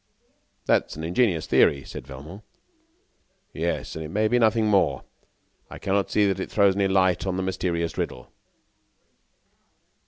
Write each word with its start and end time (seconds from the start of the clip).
"That 0.65 0.87
is 0.87 0.95
an 0.97 1.03
ingenious 1.03 1.45
theory," 1.45 1.83
said 1.83 2.07
Velmont. 2.07 2.41
"Yes, 3.53 3.95
and 3.95 4.03
it 4.03 4.09
may 4.09 4.27
be 4.27 4.39
nothing 4.39 4.65
more; 4.65 5.03
I 5.69 5.77
cannot 5.77 6.09
see 6.09 6.25
that 6.25 6.39
it 6.39 6.49
throws 6.49 6.75
any 6.75 6.87
light 6.87 7.27
on 7.27 7.37
the 7.37 7.43
mysterious 7.43 7.99
riddle." 7.99 8.31